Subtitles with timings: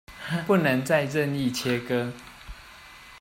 [0.47, 2.11] 不能再任意切割